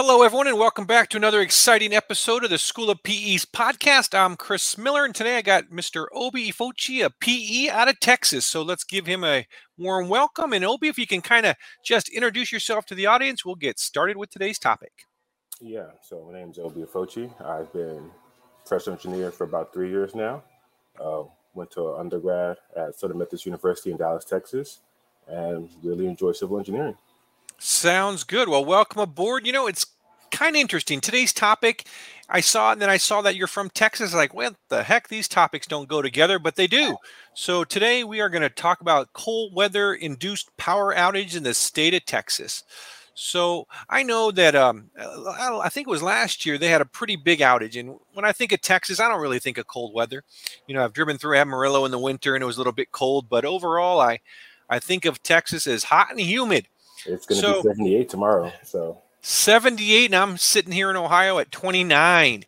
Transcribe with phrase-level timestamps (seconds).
[0.00, 4.16] Hello, everyone, and welcome back to another exciting episode of the School of PE's podcast.
[4.16, 6.06] I'm Chris Miller, and today I got Mr.
[6.12, 8.46] Obi Efochie, a PE out of Texas.
[8.46, 9.44] So let's give him a
[9.76, 10.52] warm welcome.
[10.52, 13.80] And Obi, if you can kind of just introduce yourself to the audience, we'll get
[13.80, 14.92] started with today's topic.
[15.60, 17.32] Yeah, so my name is Obi Efochie.
[17.44, 18.08] I've been
[18.64, 20.44] professional engineer for about three years now.
[21.04, 21.24] Uh,
[21.54, 24.78] went to undergrad at Southern Methodist University in Dallas, Texas,
[25.26, 26.94] and really enjoy civil engineering.
[27.58, 28.48] Sounds good.
[28.48, 29.46] Well, welcome aboard.
[29.46, 29.86] You know, it's
[30.30, 31.00] kind of interesting.
[31.00, 31.86] Today's topic,
[32.28, 34.14] I saw, and then I saw that you're from Texas.
[34.14, 35.08] Like, what the heck?
[35.08, 36.96] These topics don't go together, but they do.
[37.34, 41.54] So today we are going to talk about cold weather induced power outage in the
[41.54, 42.62] state of Texas.
[43.14, 47.16] So I know that um, I think it was last year they had a pretty
[47.16, 47.78] big outage.
[47.78, 50.22] And when I think of Texas, I don't really think of cold weather.
[50.68, 52.92] You know, I've driven through Amarillo in the winter and it was a little bit
[52.92, 54.20] cold, but overall, I
[54.70, 56.68] I think of Texas as hot and humid.
[57.08, 58.52] It's going to so, be 78 tomorrow.
[58.62, 62.44] So 78, and I'm sitting here in Ohio at 29.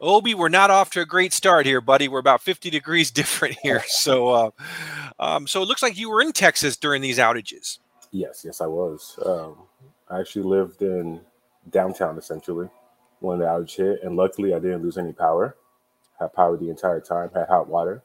[0.00, 2.08] Obi, we're not off to a great start here, buddy.
[2.08, 3.82] We're about 50 degrees different here.
[3.86, 4.50] So, uh,
[5.18, 7.78] um, so it looks like you were in Texas during these outages.
[8.10, 9.18] Yes, yes, I was.
[9.24, 9.56] Um,
[10.10, 11.20] I actually lived in
[11.70, 12.68] downtown essentially
[13.20, 15.56] when the outage hit, and luckily I didn't lose any power.
[16.18, 17.30] Had power the entire time.
[17.34, 18.02] Had hot water,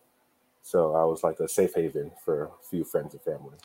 [0.61, 3.57] so I was like a safe haven for a few friends and family.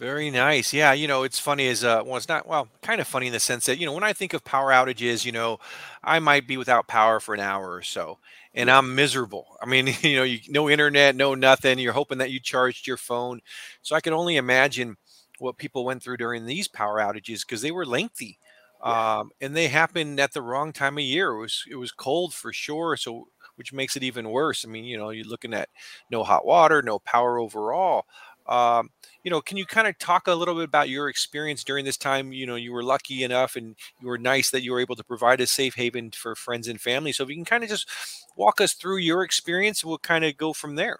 [0.00, 0.72] Very nice.
[0.72, 3.34] Yeah, you know, it's funny as uh well, it's not well, kind of funny in
[3.34, 5.58] the sense that, you know, when I think of power outages, you know,
[6.02, 8.18] I might be without power for an hour or so
[8.54, 9.46] and I'm miserable.
[9.62, 11.78] I mean, you know, you no internet, no nothing.
[11.78, 13.40] You're hoping that you charged your phone.
[13.82, 14.96] So I can only imagine
[15.38, 18.38] what people went through during these power outages because they were lengthy.
[18.84, 19.18] Yeah.
[19.18, 21.32] Um, and they happened at the wrong time of year.
[21.32, 23.26] It was it was cold for sure, so
[23.56, 24.64] which makes it even worse.
[24.64, 25.68] I mean, you know, you're looking at
[26.10, 28.06] no hot water, no power overall.
[28.50, 28.90] Um,
[29.22, 31.96] you know, can you kind of talk a little bit about your experience during this
[31.96, 32.32] time?
[32.32, 35.04] You know, you were lucky enough and you were nice that you were able to
[35.04, 37.12] provide a safe haven for friends and family.
[37.12, 37.88] So if you can kind of just
[38.36, 40.98] walk us through your experience, we'll kind of go from there.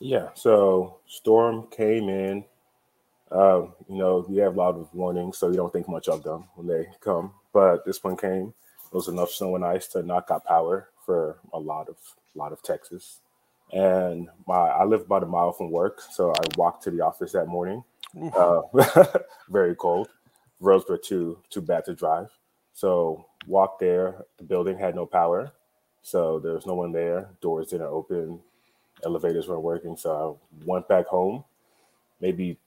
[0.00, 0.28] Yeah.
[0.34, 2.44] So storm came in.
[3.30, 6.22] Um, you know, you have a lot of warnings, so you don't think much of
[6.22, 7.32] them when they come.
[7.52, 8.54] But this one came.
[8.86, 11.96] It was enough snow and ice to knock out power for a lot of
[12.34, 13.20] a lot of Texas
[13.72, 17.32] and my I live about a mile from work, so I walked to the office
[17.32, 17.84] that morning.
[18.36, 18.62] Uh,
[19.50, 20.08] very cold.
[20.60, 22.28] Roads were too too bad to drive,
[22.72, 24.24] so walked there.
[24.38, 25.52] The building had no power,
[26.02, 27.30] so there was no one there.
[27.40, 28.40] Doors didn't open,
[29.04, 29.96] elevators weren't working.
[29.96, 31.44] So I went back home.
[32.20, 32.58] Maybe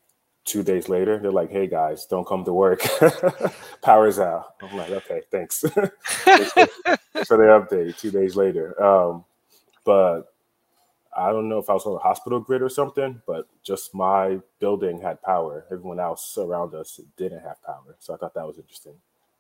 [0.46, 2.82] two days later, they're like, "Hey guys, don't come to work.
[3.82, 5.60] Power's out." I'm like, "Okay, thanks."
[7.26, 7.98] for the update.
[7.98, 9.26] Two days later, um,
[9.84, 10.31] but
[11.16, 14.40] I don't know if I was on a hospital grid or something, but just my
[14.60, 15.66] building had power.
[15.72, 17.96] Everyone else around us didn't have power.
[18.00, 18.96] So I thought that was interesting.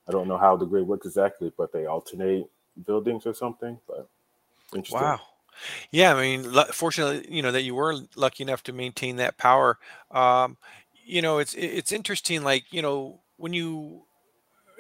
[0.07, 2.49] I don't know how the grid works exactly, but they alternate
[2.85, 3.79] buildings or something.
[3.87, 4.09] But
[4.73, 5.01] interesting.
[5.01, 5.21] Wow.
[5.91, 9.77] Yeah, I mean, fortunately, you know that you were lucky enough to maintain that power.
[10.09, 10.57] Um,
[11.05, 12.43] you know, it's it's interesting.
[12.43, 14.03] Like you know, when you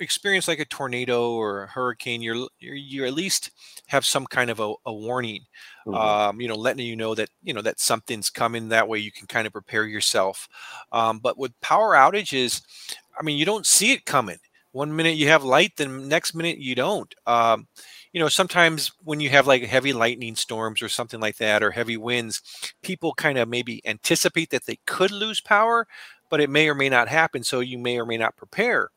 [0.01, 3.51] experience like a tornado or a hurricane, you're, you're you at least
[3.87, 5.41] have some kind of a, a warning,
[5.85, 5.95] mm-hmm.
[5.95, 8.69] um, you know, letting you know that you know that something's coming.
[8.69, 10.49] That way, you can kind of prepare yourself.
[10.91, 12.61] Um, but with power outages,
[13.19, 14.37] I mean, you don't see it coming.
[14.73, 17.13] One minute you have light, then next minute you don't.
[17.27, 17.67] Um,
[18.13, 21.71] you know, sometimes when you have like heavy lightning storms or something like that, or
[21.71, 22.41] heavy winds,
[22.81, 25.87] people kind of maybe anticipate that they could lose power,
[26.31, 27.43] but it may or may not happen.
[27.43, 28.89] So you may or may not prepare.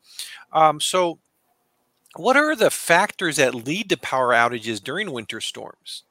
[0.51, 1.19] Um, so,
[2.15, 6.03] what are the factors that lead to power outages during winter storms?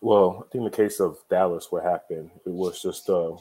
[0.00, 3.36] Well, I think in the case of Dallas, what happened, it was just uh,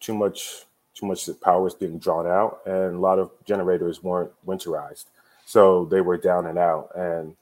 [0.00, 4.32] too much too much power was being drawn out, and a lot of generators weren't
[4.46, 5.06] winterized,
[5.46, 6.90] so they were down and out.
[6.96, 7.36] And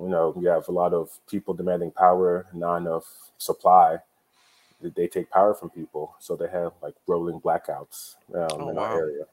[0.00, 3.04] you know, you have a lot of people demanding power, not enough
[3.38, 3.98] supply,
[4.90, 8.82] they take power from people, so they have like rolling blackouts um, oh, in wow.
[8.82, 9.24] our area.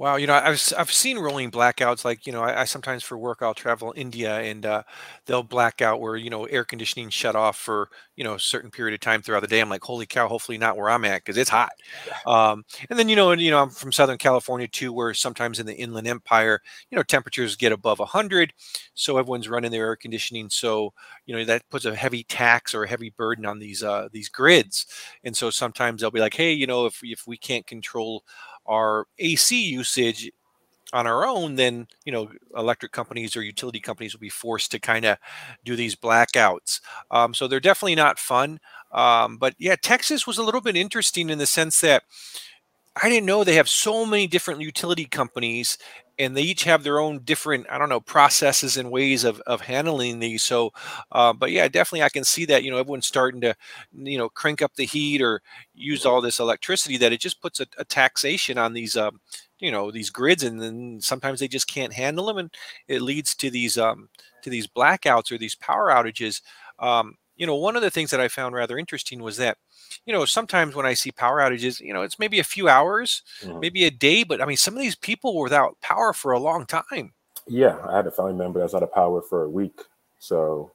[0.00, 2.06] Wow, you know, I've I've seen rolling blackouts.
[2.06, 4.82] Like, you know, I, I sometimes for work I'll travel India and uh,
[5.26, 8.70] they'll black out where you know air conditioning shut off for you know a certain
[8.70, 9.60] period of time throughout the day.
[9.60, 10.26] I'm like, holy cow!
[10.26, 11.72] Hopefully not where I'm at because it's hot.
[12.26, 15.60] Um, and then you know, and, you know, I'm from Southern California too, where sometimes
[15.60, 16.60] in the Inland Empire,
[16.90, 18.54] you know, temperatures get above hundred,
[18.94, 20.48] so everyone's running their air conditioning.
[20.48, 20.94] So
[21.26, 24.30] you know that puts a heavy tax or a heavy burden on these uh, these
[24.30, 24.86] grids.
[25.24, 28.24] And so sometimes they'll be like, hey, you know, if if we can't control
[28.70, 30.32] our AC usage
[30.92, 34.78] on our own, then you know electric companies or utility companies will be forced to
[34.80, 35.18] kind of
[35.64, 36.80] do these blackouts.
[37.10, 38.60] Um, so they're definitely not fun.
[38.92, 42.02] Um, but yeah, Texas was a little bit interesting in the sense that
[43.02, 45.78] I didn't know they have so many different utility companies
[46.18, 49.60] and they each have their own different i don't know processes and ways of, of
[49.62, 50.42] handling these.
[50.42, 50.70] So
[51.12, 53.54] uh, but yeah definitely i can see that you know everyone's starting to
[53.94, 55.40] you know crank up the heat or
[55.74, 59.20] use all this electricity that it just puts a, a taxation on these um,
[59.60, 62.54] you know these grids and then sometimes they just can't handle them and
[62.88, 64.08] it leads to these um,
[64.42, 66.42] to these blackouts or these power outages.
[66.78, 69.56] Um, you know one of the things that i found rather interesting was that
[70.06, 73.22] you know, sometimes when I see power outages, you know, it's maybe a few hours,
[73.42, 73.60] mm-hmm.
[73.60, 76.38] maybe a day, but I mean, some of these people were without power for a
[76.38, 77.12] long time.
[77.46, 79.80] Yeah, I had a family member that was out of power for a week.
[80.18, 80.72] So,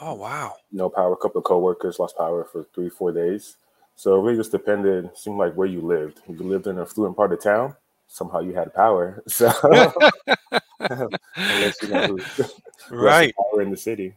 [0.00, 1.12] oh wow, no power.
[1.12, 3.56] A couple of coworkers lost power for three, four days.
[3.96, 5.10] So it really just depended.
[5.16, 6.20] Seemed like where you lived.
[6.26, 7.76] If you lived in a fluent part of town,
[8.08, 9.22] somehow you had power.
[9.28, 9.52] So,
[11.36, 12.20] unless you know who,
[12.90, 14.14] right, power in the city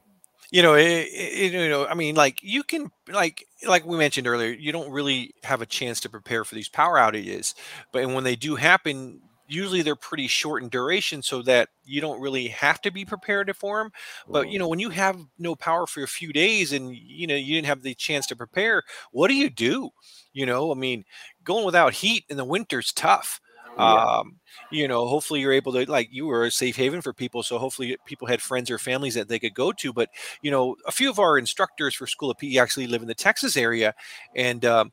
[0.53, 4.27] you know, it, it, you know, I mean, like you can, like, like we mentioned
[4.27, 7.55] earlier, you don't really have a chance to prepare for these power outages,
[7.91, 12.21] but when they do happen, usually they're pretty short in duration, so that you don't
[12.21, 13.91] really have to be prepared for them.
[14.29, 14.59] But you mm-hmm.
[14.59, 17.67] know, when you have no power for a few days and you know you didn't
[17.67, 19.89] have the chance to prepare, what do you do?
[20.33, 21.03] You know, I mean,
[21.43, 23.41] going without heat in the winter's tough.
[23.77, 24.03] Yeah.
[24.19, 24.39] Um,
[24.69, 27.41] you know, hopefully you're able to like you were a safe haven for people.
[27.43, 29.91] So hopefully people had friends or families that they could go to.
[29.93, 30.09] But
[30.41, 33.15] you know, a few of our instructors for School of PE actually live in the
[33.15, 33.93] Texas area,
[34.35, 34.91] and um,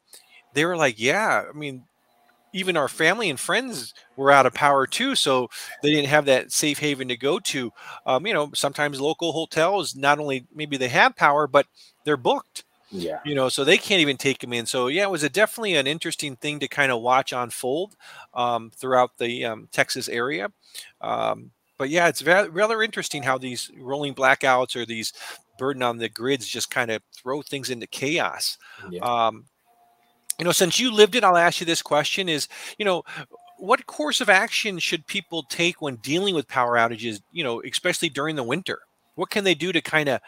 [0.54, 1.84] they were like, "Yeah, I mean."
[2.52, 5.48] Even our family and friends were out of power too, so
[5.82, 7.70] they didn't have that safe haven to go to.
[8.06, 11.66] Um, you know, sometimes local hotels not only maybe they have power, but
[12.04, 13.20] they're booked yeah.
[13.24, 14.66] You know, so they can't even take him in.
[14.66, 17.96] So yeah, it was a definitely an interesting thing to kind of watch unfold
[18.34, 20.50] um, throughout the um, Texas area.
[21.00, 25.12] Um, but yeah, it's rather interesting how these rolling blackouts or these
[25.58, 28.58] burden on the grids just kind of throw things into chaos.
[28.90, 29.00] Yeah.
[29.00, 29.44] Um,
[30.38, 32.48] you know, since you lived it, I'll ask you this question: Is
[32.78, 33.02] you know,
[33.58, 37.20] what course of action should people take when dealing with power outages?
[37.30, 38.80] You know, especially during the winter.
[39.14, 40.20] What can they do to kind of,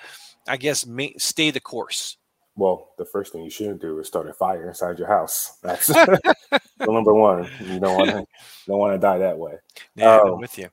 [0.46, 0.86] I guess,
[1.16, 2.18] stay the course?
[2.54, 5.58] Well, the first thing you shouldn't do is start a fire inside your house.
[5.62, 6.36] That's the
[6.80, 7.48] number one.
[7.60, 8.26] You don't want to
[8.66, 9.54] don't want to die that way.
[9.94, 10.68] Yeah, um, I'm with you.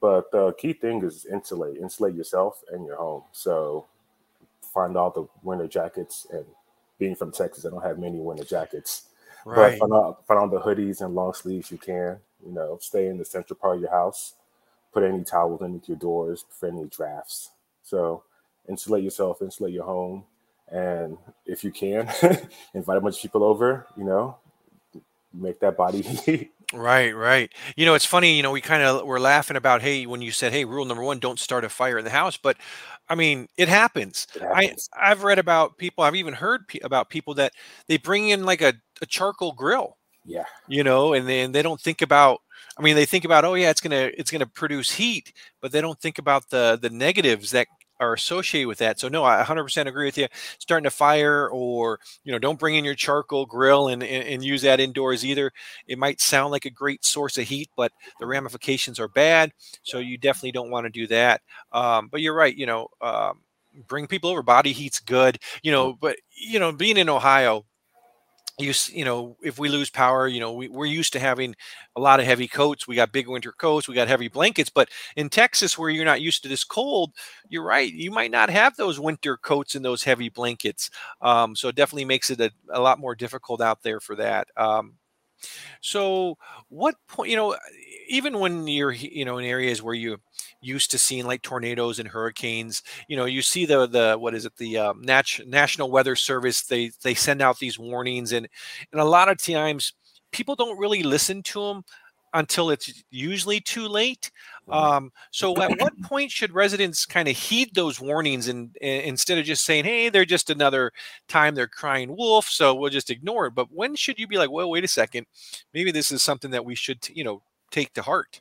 [0.00, 1.78] But the key thing is insulate.
[1.78, 3.24] Insulate yourself and your home.
[3.32, 3.86] So
[4.72, 6.26] find all the winter jackets.
[6.32, 6.44] And
[6.98, 9.08] being from Texas, I don't have many winter jackets.
[9.44, 9.72] Right.
[9.72, 12.18] But find all, find the hoodies and long sleeves you can.
[12.44, 14.34] You know, stay in the central part of your house.
[14.92, 17.50] Put any towels underneath your doors, prevent any drafts.
[17.82, 18.22] So
[18.68, 20.24] insulate yourself, insulate your home
[20.70, 22.10] and if you can
[22.74, 24.36] invite a bunch of people over you know
[25.32, 26.50] make that body heat.
[26.72, 27.52] Right right.
[27.76, 30.30] You know it's funny you know we kind of were laughing about hey when you
[30.30, 32.36] said hey rule number one don't start a fire in the house.
[32.36, 32.56] But
[33.08, 34.88] i mean it happens, it happens.
[34.94, 37.52] i i've read about people i've even heard pe- about people that
[37.86, 38.72] they bring in like a,
[39.02, 40.44] a charcoal grill yeah.
[40.68, 42.40] you know and then they don't think about
[42.78, 45.80] i mean they think about oh yeah it's gonna it's gonna produce heat but they
[45.80, 47.68] don't think about the the negatives that
[48.00, 48.98] are associated with that.
[48.98, 50.26] So no, I 100% agree with you.
[50.58, 54.44] Starting a fire or, you know, don't bring in your charcoal grill and, and, and,
[54.44, 55.52] use that indoors either.
[55.86, 59.52] It might sound like a great source of heat, but the ramifications are bad.
[59.82, 61.40] So you definitely don't want to do that.
[61.72, 62.54] Um, but you're right.
[62.54, 63.40] You know, um,
[63.88, 64.42] bring people over.
[64.42, 67.64] Body heat's good, you know, but, you know, being in Ohio,
[68.58, 71.56] you you know if we lose power you know we, we're used to having
[71.96, 74.88] a lot of heavy coats we got big winter coats we got heavy blankets but
[75.16, 77.12] in texas where you're not used to this cold
[77.48, 81.68] you're right you might not have those winter coats and those heavy blankets um, so
[81.68, 84.94] it definitely makes it a, a, lot more difficult out there for that um,
[85.80, 86.36] so
[86.68, 87.56] what point you know
[88.08, 90.18] even when you're you know in areas where you
[90.60, 94.44] used to seeing like tornadoes and hurricanes you know you see the the what is
[94.44, 98.48] it the um, Nat- national weather service they they send out these warnings and
[98.92, 99.92] and a lot of times
[100.32, 101.82] people don't really listen to them
[102.34, 104.30] until it's usually too late
[104.68, 109.38] um, so at what point should residents kind of heed those warnings and, and, instead
[109.38, 110.92] of just saying hey they're just another
[111.28, 114.50] time they're crying wolf so we'll just ignore it but when should you be like
[114.50, 115.26] well wait a second
[115.72, 118.40] maybe this is something that we should you know take to heart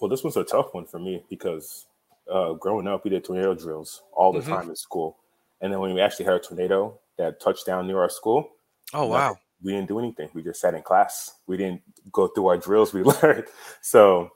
[0.00, 1.86] well, this was a tough one for me because
[2.30, 4.50] uh, growing up, we did tornado drills all the mm-hmm.
[4.50, 5.18] time in school.
[5.60, 8.48] And then when we actually had a tornado that touched down near our school,
[8.94, 10.30] oh wow, we didn't do anything.
[10.34, 11.30] We just sat in class.
[11.46, 13.46] We didn't go through our drills we learned.
[13.82, 14.30] So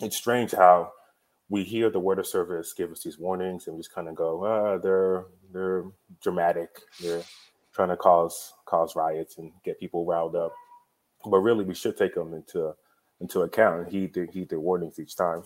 [0.00, 0.92] it's strange how
[1.48, 4.14] we hear the word of service give us these warnings and we just kind of
[4.14, 5.84] go, ah, they're they're
[6.22, 6.80] dramatic.
[7.00, 7.22] They're
[7.72, 10.52] trying to cause cause riots and get people riled up.
[11.24, 12.74] But really, we should take them into
[13.20, 15.42] into account and heed the heed the warnings each time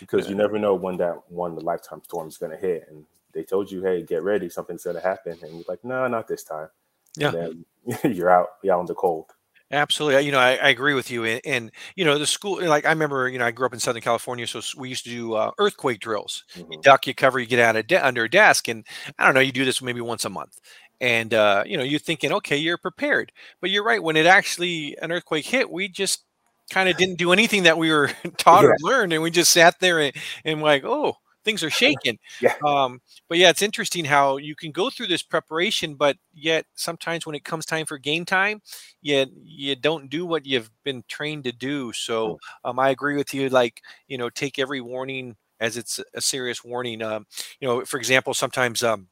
[0.00, 0.30] because yeah.
[0.30, 3.04] you never know when that one the lifetime storm is going to hit and
[3.34, 6.28] they told you hey get ready something's going to happen and you're like no not
[6.28, 6.68] this time
[7.16, 7.64] yeah and then
[8.04, 9.26] you're out you're out in the cold
[9.70, 10.26] Absolutely.
[10.26, 11.24] You know, I, I agree with you.
[11.24, 13.80] And, and, you know, the school, like I remember, you know, I grew up in
[13.80, 16.44] Southern California, so we used to do uh, earthquake drills.
[16.68, 16.82] You Mhm.
[16.82, 18.84] duck, you cover, you get out of de- under a desk, and
[19.18, 20.58] I don't know, you do this maybe once a month.
[21.00, 23.32] And uh, you know, you're thinking, okay, you're prepared.
[23.62, 24.02] But you're right.
[24.02, 26.24] When it actually an earthquake hit, we just
[26.70, 29.52] kind of didn't do anything that we were taught Yeah, or learned, and we just
[29.52, 32.18] sat there and, and like, oh, things are shaking.
[32.40, 36.66] yeah, Um, but yeah, it's interesting how you can go through this preparation, but yet
[36.74, 38.60] sometimes when it comes time for game time,
[39.00, 41.92] you you don't do what you've been trained to do.
[41.92, 43.48] So um, I agree with you.
[43.48, 47.02] Like you know, take every warning as it's a serious warning.
[47.02, 47.26] Um,
[47.60, 49.08] you know, for example, sometimes um,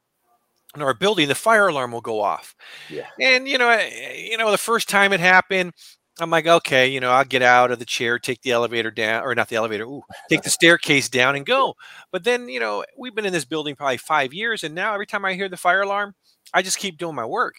[0.75, 2.55] in our building, the fire alarm will go off,
[2.87, 5.73] yeah, and you know, eh, you know, the first time it happened.
[6.19, 9.23] I'm like, okay, you know, I'll get out of the chair, take the elevator down,
[9.23, 11.75] or not the elevator, ooh, take the staircase down and go.
[12.11, 15.07] But then, you know, we've been in this building probably five years, and now every
[15.07, 16.13] time I hear the fire alarm,
[16.53, 17.55] I just keep doing my work.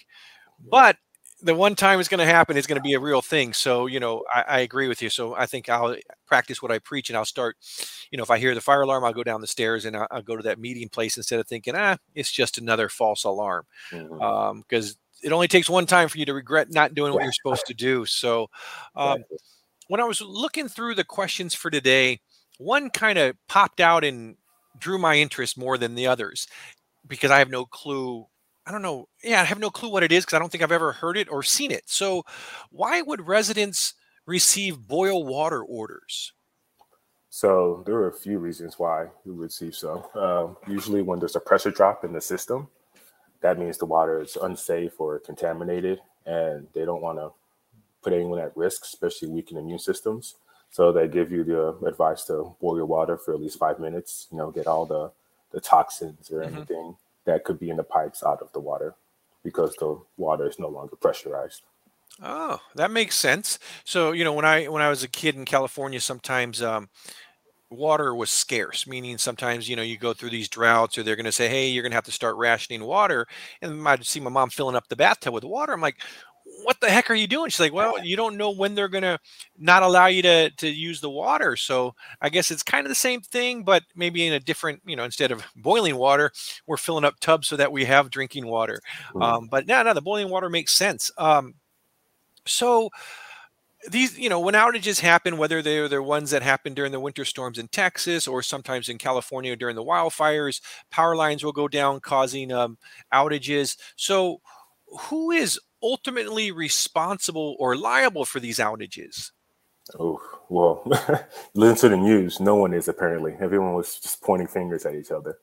[0.70, 0.96] But
[1.42, 3.52] the one time it's going to happen is going to be a real thing.
[3.52, 5.10] So, you know, I, I agree with you.
[5.10, 7.56] So I think I'll practice what I preach and I'll start,
[8.10, 10.06] you know, if I hear the fire alarm, I'll go down the stairs and I'll,
[10.10, 13.64] I'll go to that meeting place instead of thinking, ah, it's just another false alarm.
[13.90, 17.22] mhm, Um, because it only takes one time for you to regret not doing what
[17.22, 18.04] you're supposed to do.
[18.06, 18.48] So,
[18.96, 19.24] um,
[19.88, 22.20] when I was looking through the questions for today,
[22.58, 24.36] one kind of popped out and
[24.78, 26.46] drew my interest more than the others
[27.06, 28.26] because I have no clue.
[28.66, 29.08] I don't know.
[29.22, 31.16] Yeah, I have no clue what it is because I don't think I've ever heard
[31.16, 31.84] it or seen it.
[31.86, 32.24] So,
[32.70, 33.94] why would residents
[34.26, 36.32] receive boil water orders?
[37.34, 40.10] So there are a few reasons why we receive so.
[40.14, 42.68] Um, usually, when there's a pressure drop in the system,
[43.42, 47.32] that means the water is unsafe or contaminated, and they don't want to
[48.02, 50.36] put anyone at risk, especially weakened immune systems.
[50.70, 54.28] So they give you the advice to boil your water for at least five minutes.
[54.30, 55.12] You know, get all the
[55.52, 56.96] the toxins or hmm anything
[57.26, 58.94] that could be in the pipes out of the water
[59.44, 61.62] because the water is no longer pressurized.
[62.22, 63.58] Oh, that makes sense.
[63.84, 66.88] So, you know, when I when I was a kid in California, sometimes um,
[67.72, 71.24] water was scarce, meaning sometimes, you know, you go through these droughts or they're going
[71.24, 73.26] to say, hey, you're going to have to start rationing water.
[73.60, 75.72] And I'd see my mom filling up the bathtub with water.
[75.72, 75.96] I'm like,
[76.64, 77.50] what the heck are you doing?
[77.50, 79.18] She's like, well, you don't know when they're going to
[79.58, 81.56] not allow you to, to use the water.
[81.56, 84.94] So I guess it's kind of the same thing, but maybe in a different, you
[84.94, 86.30] know, instead of boiling water,
[86.66, 88.80] we're filling up tubs so that we have drinking water.
[89.14, 89.22] Mm.
[89.22, 91.10] Um, but no, no, the boiling water makes sense.
[91.16, 91.54] Um,
[92.46, 92.90] so
[93.90, 97.24] these you know when outages happen whether they're the ones that happen during the winter
[97.24, 100.60] storms in texas or sometimes in california during the wildfires
[100.90, 102.78] power lines will go down causing um,
[103.12, 104.40] outages so
[104.86, 109.30] who is ultimately responsible or liable for these outages
[109.98, 110.82] Oh, well,
[111.54, 112.40] listen to the news.
[112.40, 113.36] No one is apparently.
[113.40, 115.38] Everyone was just pointing fingers at each other.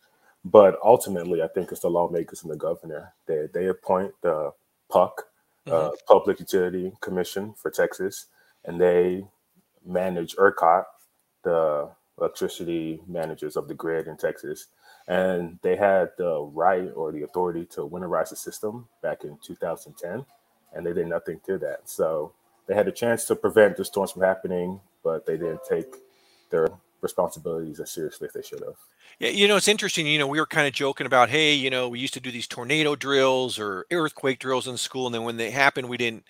[0.45, 3.13] But ultimately, I think it's the lawmakers and the governor.
[3.27, 4.51] They they appoint the
[4.91, 5.11] PUC,
[5.67, 8.27] uh, Public Utility Commission for Texas,
[8.65, 9.25] and they
[9.85, 10.85] manage ERCOT,
[11.43, 14.67] the electricity managers of the grid in Texas.
[15.07, 20.25] And they had the right or the authority to winterize the system back in 2010,
[20.73, 21.89] and they did nothing to that.
[21.89, 22.33] So
[22.67, 25.95] they had a chance to prevent the storms from happening, but they didn't take
[26.51, 26.67] their
[27.01, 28.75] responsibilities as seriously as they should have.
[29.19, 31.69] yeah you know it's interesting you know we were kind of joking about hey you
[31.69, 35.23] know we used to do these tornado drills or earthquake drills in school and then
[35.23, 36.23] when they happened we didn't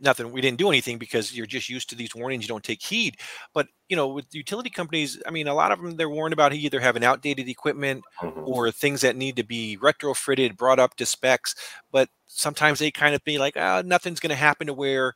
[0.00, 2.82] nothing we didn't do anything because you're just used to these warnings you don't take
[2.82, 3.16] heed
[3.52, 6.52] but you know with utility companies i mean a lot of them they're warned about
[6.52, 11.04] either having outdated equipment hmm or things that need to be retrofitted brought up to
[11.04, 11.54] specs
[11.90, 15.14] but sometimes they kind of be like ah, nothing's going to happen to where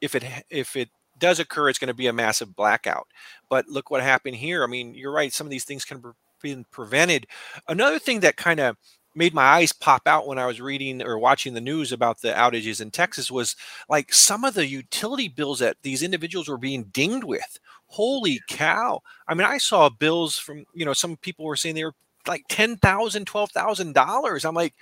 [0.00, 3.06] if it if it does occur it's going to be a massive blackout
[3.48, 6.02] but look what happened here i mean you're right some of these things can
[6.42, 7.26] be prevented
[7.68, 8.76] another thing that kind of
[9.14, 12.32] made my eyes pop out when I was reading or watching the news about the
[12.32, 13.56] outages in Texas was
[13.88, 17.58] like some of the utility bills that these individuals were being dinged with.
[17.86, 19.00] Holy cow.
[19.28, 21.94] I mean, I saw bills from, you know, some people were saying they were
[22.26, 24.44] like ten thousand, twelve thousand dollars.
[24.44, 24.74] I'm like,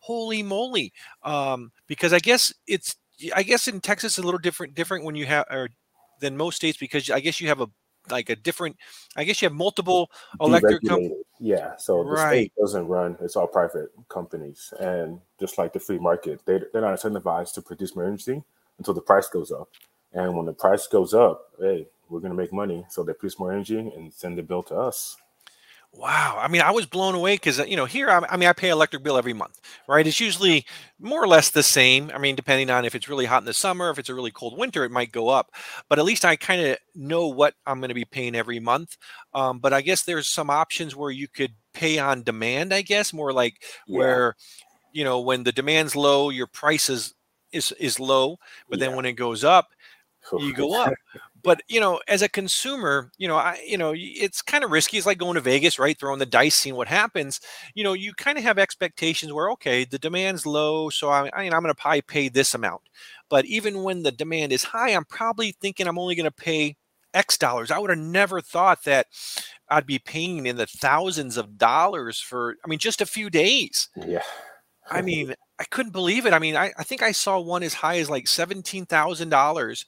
[0.00, 0.92] holy moly.
[1.22, 2.96] Um, because I guess it's
[3.34, 5.68] I guess in Texas it's a little different different when you have or
[6.20, 7.68] than most states because I guess you have a
[8.10, 8.76] like a different
[9.16, 10.10] I guess you have multiple
[10.40, 11.24] electric companies.
[11.40, 11.76] Yeah.
[11.76, 12.28] So the Right.
[12.28, 14.72] state doesn't run, it's all private companies.
[14.80, 18.42] And just like the free market, they, they're not incentivized to produce more energy
[18.78, 19.68] until the price goes up.
[20.12, 22.84] And when the price goes up, hey, we're going to make money.
[22.88, 25.16] So they produce more energy and send the bill to us.
[25.92, 26.38] Wow.
[26.40, 28.68] I mean, I was blown away because, you know, here, I, I mean, I pay
[28.68, 30.06] electric bill every month, right?
[30.06, 30.64] It's usually
[31.00, 32.10] more or less the same.
[32.14, 34.30] I mean, depending on if it's really hot in the summer, if it's a really
[34.30, 35.50] cold winter, it might go up.
[35.88, 38.96] But at least I kind of know what I'm going to be paying every month.
[39.34, 43.12] Um, but I guess there's some options where you could pay on demand, I guess,
[43.12, 43.98] more like Yeah.
[43.98, 44.36] where,
[44.92, 47.14] you know, when the demand's low, your prices
[47.52, 48.36] is is low,
[48.68, 48.86] but yeah.
[48.88, 49.68] then when it goes up,
[50.36, 50.92] you go up.
[51.42, 54.98] But you know, as a consumer, you know, I you know, it's kind of risky.
[54.98, 55.98] It's like going to Vegas, right?
[55.98, 57.40] Throwing the dice, seeing what happens.
[57.74, 61.44] You know, you kind of have expectations where okay, the demand's low, so I, I
[61.44, 62.82] I'm going to probably pay this amount.
[63.28, 66.76] But even when the demand is high, I'm probably thinking I'm only going to pay
[67.14, 67.70] X dollars.
[67.70, 69.06] I would have never thought that
[69.68, 73.88] I'd be paying in the thousands of dollars for, I mean, just a few days.
[73.96, 74.22] Yeah.
[74.90, 76.32] I mean, I couldn't believe it.
[76.32, 79.86] I mean, I, I think I saw one as high as like seventeen thousand dollars.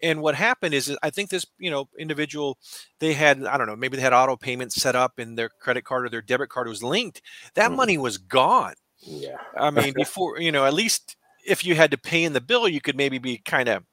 [0.00, 2.58] And what happened is, I think this you know individual,
[3.00, 5.84] they had I don't know maybe they had auto payments set up and their credit
[5.84, 7.22] card or their debit card was linked.
[7.54, 7.76] That mm.
[7.76, 8.74] money was gone.
[9.00, 9.36] Yeah.
[9.56, 12.68] I mean, before you know, at least if you had to pay in the bill,
[12.68, 13.84] you could maybe be kind of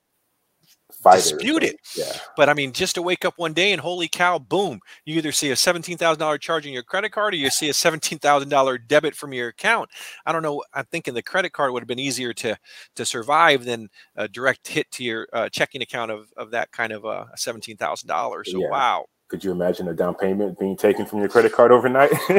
[1.04, 1.78] dispute it.
[1.96, 2.12] Yeah.
[2.36, 5.32] But I mean, just to wake up one day and holy cow, boom, you either
[5.32, 8.20] see a seventeen thousand dollar charge on your credit card or you see a seventeen
[8.20, 9.90] thousand dollar debit from your account.
[10.26, 10.64] I don't know.
[10.74, 12.58] I'm thinking the credit card would have been easier to
[12.96, 16.92] to survive than a direct hit to your uh, checking account of of that kind
[16.92, 18.52] of uh, seventeen thousand dollars.
[18.52, 18.70] So yeah.
[18.70, 19.06] wow.
[19.28, 22.12] Could you imagine a down payment being taken from your credit card overnight?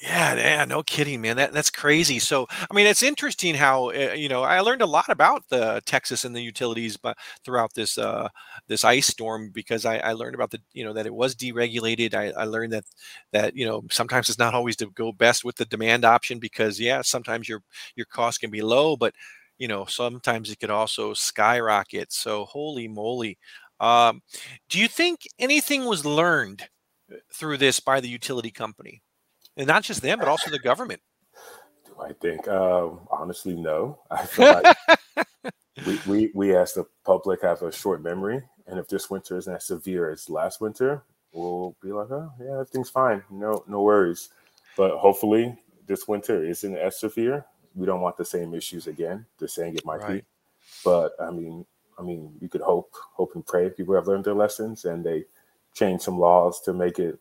[0.00, 1.36] yeah, yeah, no kidding, man.
[1.36, 2.20] That that's crazy.
[2.20, 5.82] So, I mean, it's interesting how uh, you know I learned a lot about the
[5.86, 8.28] Texas and the utilities, but throughout this uh,
[8.68, 12.14] this ice storm because I, I learned about the you know that it was deregulated.
[12.14, 12.84] I, I learned that
[13.32, 16.78] that you know sometimes it's not always to go best with the demand option because
[16.78, 17.62] yeah, sometimes your
[17.96, 19.12] your cost can be low, but
[19.58, 22.12] you know sometimes it could also skyrocket.
[22.12, 23.38] So holy moly,
[23.80, 24.22] um,
[24.68, 26.68] do you think anything was learned
[27.10, 29.02] uh, through this by the utility company,
[29.56, 31.00] and not just them, but also the government?
[31.86, 32.46] Do I think?
[32.46, 33.98] Um, honestly, no.
[34.10, 34.76] I feel like
[35.86, 39.54] we, we we as the public have a short memory, and if this winter isn't
[39.54, 44.28] as severe as last winter, we'll be like, oh yeah, everything's fine, no no worries.
[44.76, 45.56] But hopefully,
[45.86, 47.46] this winter isn't as severe.
[47.74, 49.24] We don't want the same issues again.
[49.38, 50.22] They're saying it might right.
[50.22, 50.24] be,
[50.84, 51.64] but I mean,
[52.00, 55.24] I mean, you could hope, hope and pray people have learned their lessons and they
[55.74, 57.18] change some laws to make it,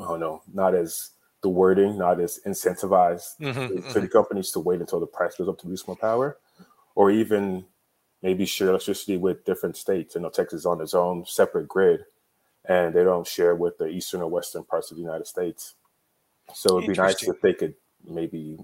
[0.00, 1.10] I don't know, not as
[1.42, 4.00] the wording, not as incentivized mm-hmm, to, mm-hmm.
[4.00, 6.38] the companies to wait until the price goes up to produce more power,
[6.94, 7.64] or even
[8.22, 10.14] maybe share electricity with different states.
[10.14, 12.04] You know, Texas is on its own separate grid,
[12.64, 15.74] and they don't share with the eastern or western parts of the United States.
[16.54, 17.74] So it'd be nice if they could
[18.06, 18.58] maybe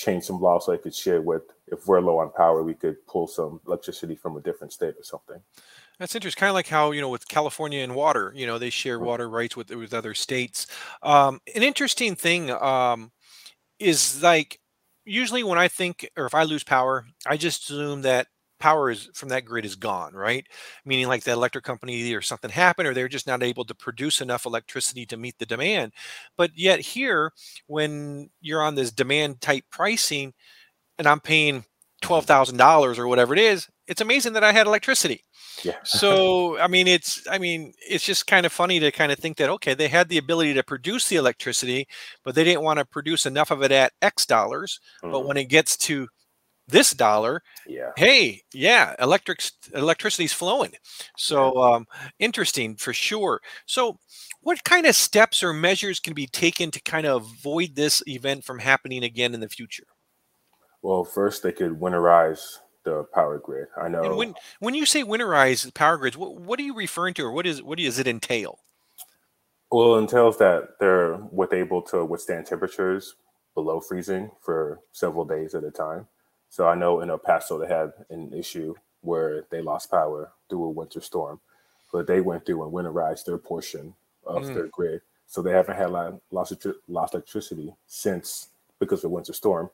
[0.00, 3.06] change some laws so I could share with if we're low on power, we could
[3.06, 5.40] pull some electricity from a different state or something.
[5.98, 6.40] That's interesting.
[6.40, 9.28] Kind of like how you know with California and water, you know they share water
[9.28, 10.66] rights with with other states.
[11.02, 13.12] Um, an interesting thing um,
[13.78, 14.58] is like
[15.04, 18.28] usually when I think or if I lose power, I just assume that
[18.60, 20.46] power is from that grid is gone, right?
[20.84, 24.20] Meaning like the electric company or something happened or they're just not able to produce
[24.20, 25.92] enough electricity to meet the demand.
[26.36, 27.32] But yet here,
[27.66, 30.34] when you're on this demand type pricing
[30.98, 31.64] and I'm paying
[32.02, 35.24] twelve thousand dollars or whatever it is, it's amazing that I had electricity.
[35.64, 35.78] Yeah.
[35.84, 39.38] so I mean, it's I mean, it's just kind of funny to kind of think
[39.38, 41.88] that okay, they had the ability to produce the electricity,
[42.24, 44.80] but they didn't want to produce enough of it at X dollars.
[45.02, 45.12] Mm-hmm.
[45.12, 46.08] But when it gets to
[46.70, 47.90] this dollar yeah.
[47.96, 49.42] hey yeah electric
[49.74, 50.72] electricity's flowing.
[51.16, 51.86] So um,
[52.18, 53.40] interesting for sure.
[53.66, 53.98] So
[54.42, 58.44] what kind of steps or measures can be taken to kind of avoid this event
[58.44, 59.84] from happening again in the future?
[60.82, 63.68] Well first they could winterize the power grid.
[63.80, 67.14] I know and when when you say winterize power grids what, what are you referring
[67.14, 68.58] to or what is what does it entail?
[69.70, 73.14] Well it entails that they're with able to withstand temperatures
[73.54, 76.06] below freezing for several days at a time
[76.50, 80.64] so I know in El Paso they had an issue where they lost power through
[80.64, 81.40] a winter storm,
[81.92, 83.94] but they went through and winterized their portion
[84.26, 84.54] of mm.
[84.54, 85.00] their grid.
[85.26, 85.90] So they haven't had
[86.32, 88.48] lost lost electricity since
[88.80, 89.70] because of the winter storm.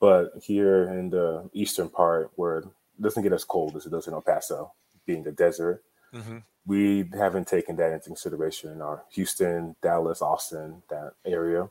[0.00, 2.68] But here in the eastern part, where it
[3.00, 4.72] doesn't get as cold as it does in El Paso,
[5.04, 6.38] being a desert, mm-hmm.
[6.66, 11.68] we haven't taken that into consideration in our Houston, Dallas, Austin, that area.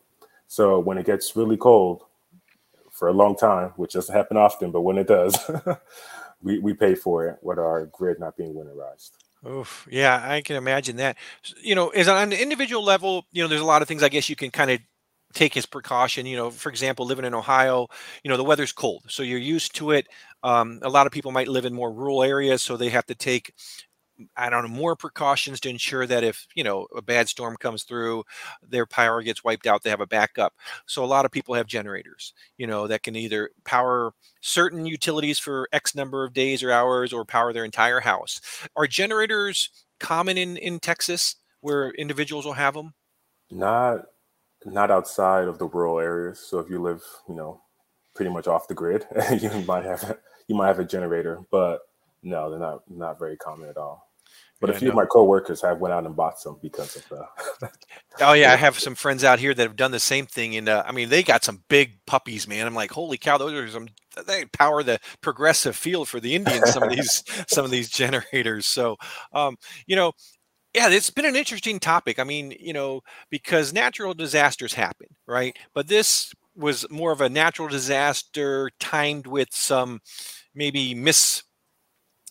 [0.47, 2.03] So when it gets really cold,
[2.93, 5.35] for a long time, which doesn't happen often, but when it does,
[6.41, 9.11] we, we pay for it with our grid not being winterized.
[9.45, 9.87] Oof.
[9.91, 11.17] Yeah, I can imagine that.
[11.61, 14.09] You know, as on an individual level, you know, there's a lot of things I
[14.09, 14.79] guess you can kind of
[15.33, 16.25] take as precaution.
[16.25, 17.87] You know, for example, living in Ohio,
[18.23, 20.07] you know, the weather's cold, so you're used to it.
[20.43, 23.15] Um, a lot of people might live in more rural areas, so they have to
[23.15, 23.53] take
[24.35, 27.83] I don't know, more precautions to ensure that if, you know, a bad storm comes
[27.83, 28.23] through,
[28.67, 30.53] their power gets wiped out, they have a backup.
[30.85, 35.39] So a lot of people have generators, you know, that can either power certain utilities
[35.39, 38.41] for X number of days or hours or power their entire house.
[38.75, 42.93] Are generators common in, in Texas where individuals will have them?
[43.49, 44.05] Not
[44.65, 46.39] not outside of the rural areas.
[46.39, 47.61] So if you live, you know,
[48.15, 49.05] pretty much off the grid,
[49.39, 51.81] you might have you might have a generator, but
[52.21, 54.07] no, they're not not very common at all.
[54.63, 57.69] But a few of my coworkers have went out and bought some because of the.
[58.21, 60.69] Oh yeah, I have some friends out here that have done the same thing, and
[60.69, 62.67] uh, I mean they got some big puppies, man.
[62.67, 63.87] I'm like, holy cow, those are some
[64.27, 66.71] they power the progressive field for the Indians.
[66.71, 68.67] Some of these some of these generators.
[68.67, 68.97] So,
[69.33, 70.13] um, you know,
[70.73, 72.19] yeah, it's been an interesting topic.
[72.19, 75.57] I mean, you know, because natural disasters happen, right?
[75.73, 80.01] But this was more of a natural disaster timed with some
[80.53, 81.43] maybe miss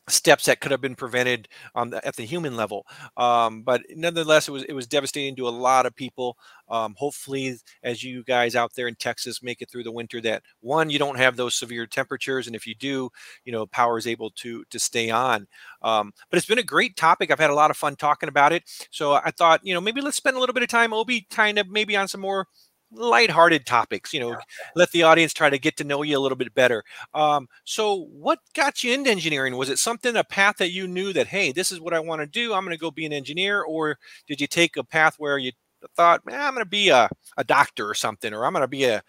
[0.09, 2.87] steps that could have been prevented um, th- at the human level.
[3.17, 6.37] Um, but nonetheless, it was it was devastating to a lot of people.
[6.69, 10.43] Um, hopefully, as you guys out there in Texas make it through the winter, that
[10.61, 13.11] one you don't have those severe temperatures, and if you do,
[13.45, 15.47] you know, power is able to to stay on.
[15.83, 17.31] Um, but it's been a great topic.
[17.31, 18.65] I've had a lot of fun talking about it.
[18.91, 21.59] So I thought, you know, maybe let's spend a little bit of time, Obi, kind
[21.59, 22.47] of maybe on some more
[22.93, 24.13] lighthearted topics.
[24.13, 24.37] You know,
[24.75, 26.85] let the audience try to get to know you a little bit better.
[27.15, 29.57] Um, so, what got you into engineering?
[29.57, 32.21] Was it something, a path that you knew that, hey, this is what I want
[32.21, 32.55] to do?
[32.55, 35.53] I'm going to go be an engineer, or did you take a path where you
[35.97, 38.69] thought, man, I'm going to be a, a doctor or something, or I'm going to
[38.69, 39.03] be a,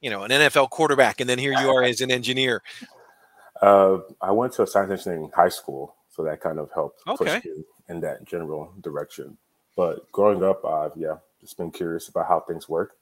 [0.00, 2.62] you know, an NFL quarterback, and then here you are as an engineer.
[3.62, 7.40] Uh, I went to a science engineering high school, so that kind of helped Okay.
[7.40, 9.36] push me in that general direction.
[9.76, 12.92] But growing up, I've yeah just been curious about how things work.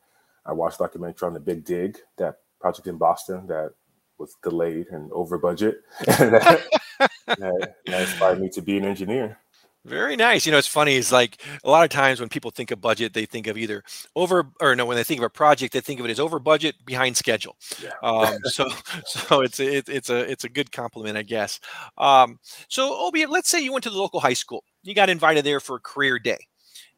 [0.49, 3.73] I watched a documentary on the Big Dig, that project in Boston that
[4.19, 6.65] was delayed and over budget, that,
[7.27, 9.39] that, that inspired me to be an engineer.
[9.85, 10.45] Very nice.
[10.45, 10.97] You know, it's funny.
[10.97, 13.83] It's like a lot of times when people think of budget, they think of either
[14.17, 14.85] over or no.
[14.85, 17.57] When they think of a project, they think of it as over budget, behind schedule.
[17.83, 17.93] Yeah.
[18.03, 18.69] Um, so,
[19.07, 21.61] so it's a, it, it's a it's a good compliment, I guess.
[21.97, 24.65] Um, so, Obi, let's say you went to the local high school.
[24.83, 26.39] You got invited there for a career day,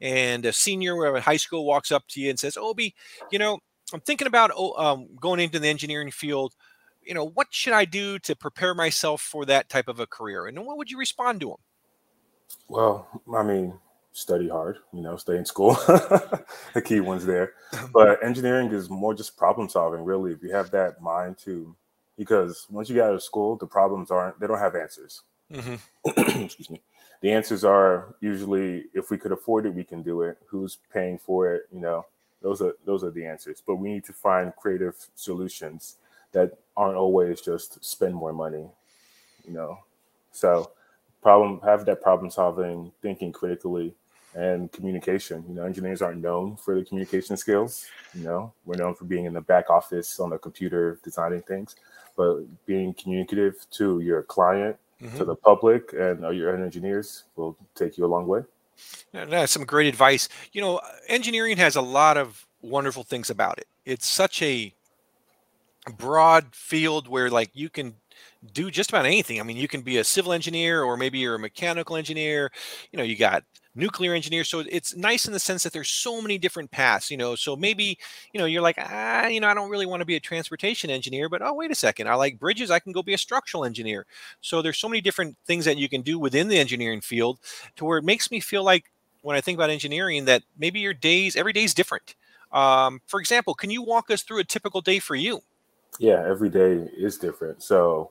[0.00, 2.94] and a senior at high school walks up to you and says, "Obi,
[3.30, 3.58] you know,
[3.92, 6.54] I'm thinking about oh, um, going into the engineering field.
[7.02, 10.46] You know, what should I do to prepare myself for that type of a career?"
[10.46, 11.56] And what would you respond to him?
[12.68, 13.74] Well, I mean,
[14.12, 15.74] study hard, you know, stay in school.
[16.74, 17.54] the key ones there.
[17.92, 20.32] But engineering is more just problem solving, really.
[20.32, 21.74] If you have that mind to,
[22.16, 25.22] because once you get out of school, the problems aren't, they don't have answers.
[25.52, 25.76] hmm
[26.16, 26.82] Excuse me.
[27.20, 30.38] The answers are usually if we could afford it, we can do it.
[30.46, 31.68] Who's paying for it?
[31.72, 32.06] You know,
[32.40, 33.62] those are those are the answers.
[33.64, 35.96] But we need to find creative solutions
[36.32, 38.66] that aren't always just spend more money.
[39.46, 39.78] You know,
[40.32, 40.70] so
[41.22, 43.94] problem have that problem solving, thinking critically,
[44.34, 45.44] and communication.
[45.46, 47.86] You know, engineers aren't known for the communication skills.
[48.14, 51.76] You know, we're known for being in the back office on the computer designing things,
[52.16, 55.16] but being communicative to your client Mhm.
[55.16, 58.42] to the public and uh, your engineers will take you a long way.
[59.12, 60.28] That's some great advice.
[60.52, 63.66] You know, engineering has a lot of wonderful things about it.
[63.84, 64.74] It's such a
[65.96, 67.94] broad field where like you can
[68.52, 69.40] do just about anything.
[69.40, 72.50] I mean, you can be a civil engineer or maybe you're a mechanical engineer.
[72.92, 74.44] You know, you got nuclear engineer.
[74.44, 77.34] So it's nice in the sense that there's so many different paths, you know.
[77.34, 77.98] So maybe,
[78.32, 80.90] you know, you're like, ah, you know, I don't really want to be a transportation
[80.90, 82.08] engineer, but oh, wait a second.
[82.08, 82.70] I like bridges.
[82.70, 84.06] I can go be a structural engineer.
[84.40, 87.38] So there's so many different things that you can do within the engineering field
[87.76, 88.90] to where it makes me feel like
[89.22, 92.14] when I think about engineering that maybe your days, every day is different.
[92.52, 95.42] Um, for example, can you walk us through a typical day for you?
[95.98, 97.62] Yeah, every day is different.
[97.62, 98.10] So,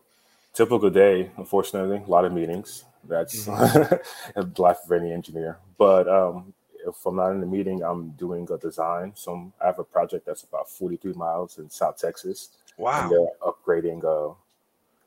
[0.53, 2.85] typical day, unfortunately, a lot of meetings.
[3.07, 4.01] That's the
[4.57, 5.57] life of any engineer.
[5.77, 6.53] But um,
[6.85, 9.13] if I'm not in the meeting, I'm doing a design.
[9.15, 13.09] So I have a project that's about 43 miles in South Texas, and Wow.
[13.09, 14.33] they're upgrading uh,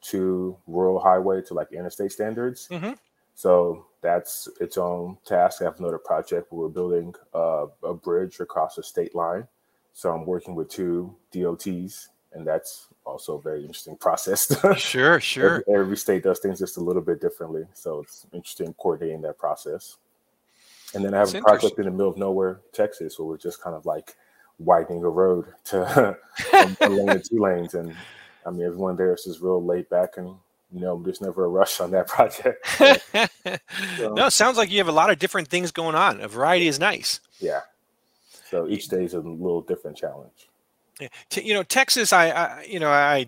[0.03, 2.69] to rural highway to like interstate standards.
[2.71, 2.99] Mhm.
[3.35, 5.63] So that's its own task.
[5.63, 9.47] I have another project where we're building uh, a bridge across a state line.
[9.95, 14.47] So I'm working with two DOTs, and that's also a very interesting process.
[14.79, 15.65] Sure, sure.
[15.69, 19.39] every, every state does things just a little bit differently, so it's interesting coordinating that
[19.39, 19.97] process.
[20.95, 23.39] And then I have That's a project in the middle of nowhere, Texas, where we're
[23.39, 24.15] just kind of like
[24.59, 26.17] widening a road to
[26.81, 27.95] one lane two lanes, and
[28.47, 30.29] I mean everyone there is just real laid back, and
[30.71, 32.67] you know there's never a rush on that project.
[33.97, 36.21] So- no, it sounds like you have a lot of different things going on.
[36.21, 37.21] A variety is nice.
[37.41, 37.61] yeah.
[38.51, 40.51] So each day is a little different challenge.
[41.01, 41.09] Yeah.
[41.31, 42.13] T- you know, Texas.
[42.13, 43.27] I, I you know, I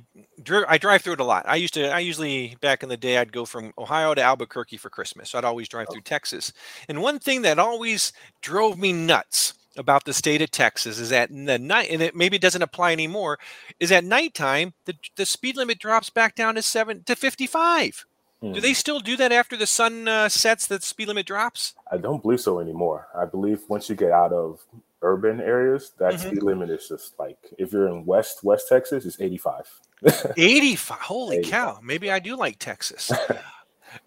[0.68, 1.44] I drive through it a lot.
[1.48, 1.88] I used to.
[1.90, 5.31] I usually back in the day, I'd go from Ohio to Albuquerque for Christmas.
[5.31, 6.53] So I'd always drive through Texas.
[6.88, 11.31] And one thing that always drove me nuts about the state of Texas is that
[11.31, 13.38] in the night, and it maybe it doesn't apply anymore,
[13.81, 18.05] is at nighttime the the speed limit drops back down to seven to fifty five.
[18.40, 18.53] Hmm.
[18.53, 20.66] Do they still do that after the sun uh, sets?
[20.66, 21.74] The speed limit drops.
[21.90, 23.09] I don't believe so anymore.
[23.16, 24.61] I believe once you get out of
[25.04, 26.18] urban areas, that Mhm.
[26.18, 29.70] speed limit is just like if you're in West West Texas, it's 85.
[30.36, 30.98] 85.
[31.00, 31.50] Holy 85.
[31.52, 31.78] cow.
[31.82, 33.12] Maybe I do like Texas.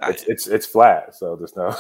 [0.02, 1.74] It's it's it's flat, so there's no.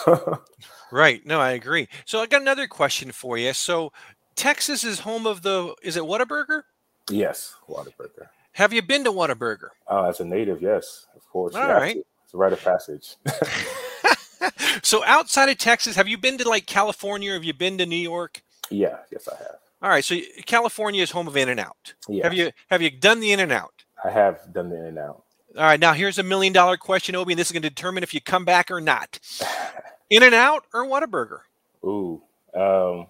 [0.93, 1.25] right.
[1.25, 1.89] No, I agree.
[2.05, 3.51] So I got another question for you.
[3.51, 3.91] So
[4.37, 6.61] Texas is home of the, is it Whataburger?
[7.09, 8.29] yes, Whataburger.
[8.53, 9.69] Have you been to Whataburger?
[9.89, 11.53] Oh, as a native, yes, of course.
[11.53, 11.95] All right.
[11.95, 12.03] to.
[12.23, 13.17] It's a rite of passage.
[14.83, 17.33] so outside of Texas, have you been to like California?
[17.33, 18.41] Have you been to New York?
[18.69, 19.57] Yeah, yes, I have.
[19.81, 20.03] All right.
[20.03, 21.93] So California is home of In and Out.
[22.07, 23.85] Yeah, Have you have you done the In and Out?
[24.03, 25.23] I have done the in and out.
[25.57, 25.79] All right.
[25.79, 28.21] Now here's a million dollar question, Obi, and this is going to determine if you
[28.21, 29.19] come back or not.
[30.09, 31.39] In and Out or Whataburger?
[31.83, 32.21] Ooh,
[32.55, 33.07] um,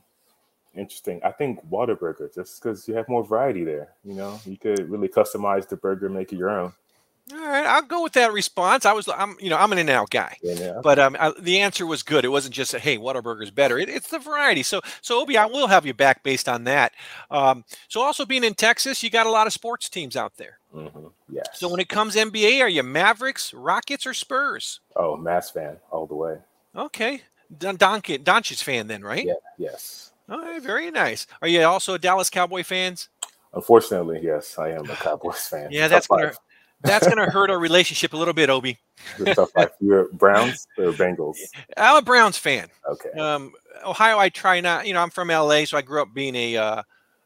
[0.76, 1.22] interesting.
[1.24, 3.90] I think Whataburger, just because you have more variety there.
[4.04, 6.74] You know, you could really customize the burger, make it your own.
[7.34, 8.86] All right, I'll go with that response.
[8.86, 10.80] I was, I'm, you know, I'm an in and out guy, Yeah, yeah.
[10.82, 12.24] but um, I, the answer was good.
[12.24, 13.78] It wasn't just a, hey, Whataburger's better.
[13.78, 14.64] It, it's the variety.
[14.64, 16.94] So, so Obi, I will have you back based on that.
[17.30, 20.60] Um, so, also being in Texas, you got a lot of sports teams out there.
[20.74, 20.88] hmm
[21.30, 21.48] Yes.
[21.56, 24.80] So, when it comes NBA, are you Mavericks, Rockets, or Spurs?
[24.96, 26.38] oh, Mavs fan all the way.
[26.76, 27.22] Okay,
[27.58, 29.26] Don Doncic, Doncic fan then, right?
[29.26, 29.34] Yeah.
[29.58, 30.12] Yes.
[30.30, 31.28] All right, very nice.
[31.42, 33.10] Are you also a Dallas Cowboy fans?
[33.54, 35.70] Unfortunately, yes, I am a Cowboys fan.
[35.72, 36.38] Yeah, that's gonna life.
[36.82, 38.78] That's gonna hurt our relationship a little bit, Obi.
[39.20, 39.72] It's tough life.
[39.80, 41.38] You're Browns or Bengals?
[41.78, 42.68] I'm a Browns fan.
[42.90, 43.20] Okay.
[43.20, 43.54] um,
[43.86, 44.88] Ohio, I try not.
[44.88, 46.84] You know, I'm from LA, so I grew up being a, uh,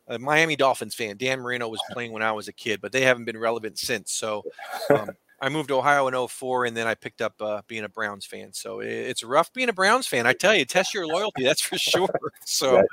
[0.07, 1.17] a Miami Dolphins fan.
[1.17, 4.13] Dan Marino was playing when I was a kid, but they haven't been relevant since.
[4.13, 4.43] So
[4.89, 5.11] um,
[5.41, 8.27] I moved to Ohio in 04, and then I picked up uh, being a Browns
[8.27, 8.53] fan.
[8.53, 10.27] So it's rough being a Browns fan.
[10.27, 11.43] I tell you, test your loyalty.
[11.43, 12.09] That's for sure.
[12.43, 12.83] So,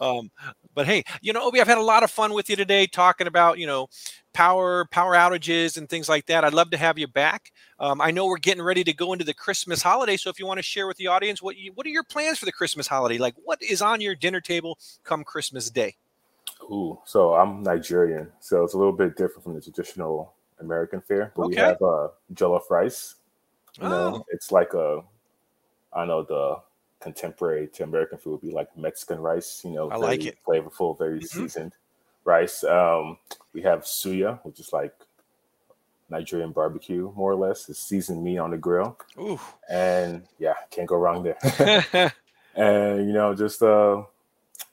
[0.00, 0.30] um,
[0.74, 3.26] but hey, you know, Obi, I've had a lot of fun with you today talking
[3.26, 3.88] about you know
[4.32, 6.44] power power outages and things like that.
[6.44, 7.52] I'd love to have you back.
[7.78, 10.46] Um, I know we're getting ready to go into the Christmas holiday, so if you
[10.46, 12.86] want to share with the audience what you, what are your plans for the Christmas
[12.86, 13.18] holiday?
[13.18, 15.96] Like, what is on your dinner table come Christmas Day?
[16.64, 21.32] Ooh, so I'm Nigerian, so it's a little bit different from the traditional American fare.
[21.36, 21.62] But we Okay.
[21.66, 23.16] have uh, jollof rice.
[23.78, 23.90] You Oh.
[23.90, 25.02] know, it's like a,
[25.92, 26.56] I know the
[27.00, 29.62] contemporary to American food would be like Mexican rice.
[29.64, 30.38] You know, I like very it.
[30.46, 31.28] flavorful, very Mhm.
[31.28, 31.72] seasoned
[32.24, 32.64] rice.
[32.64, 33.18] Um,
[33.52, 34.94] we have suya, which is like
[36.08, 37.68] Nigerian barbecue, more or less.
[37.68, 39.40] It's seasoned meat on the grill, Ooh.
[39.68, 41.38] and yeah, can't go wrong there.
[42.54, 44.02] and you know, just uh,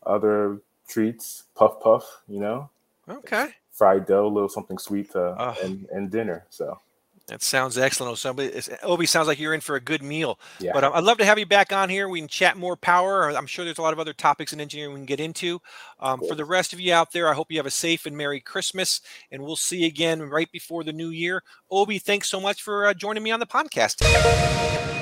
[0.06, 2.22] other treats, puff puff.
[2.28, 2.70] You know,
[3.10, 3.50] okay.
[3.74, 5.56] Fried dough, a little something sweet uh, Oh.
[5.64, 6.46] and, and dinner.
[6.50, 6.80] So
[7.28, 8.24] That sounds excellent.
[8.26, 10.38] Oh, it's, Obi sounds like you're in for a good meal.
[10.60, 12.08] yeah, But um, I'd love to have you back on here.
[12.10, 13.30] We can chat more power.
[13.32, 15.60] I'm sure there's a lot of other topics in engineering we can get into.
[16.00, 18.16] Um, for the rest of you out there, I hope you have a safe and
[18.18, 19.00] Merry Christmas.
[19.32, 21.42] And we'll see you again right before the new year.
[21.72, 24.93] Obi, thanks so much for uh, joining me on the podcast.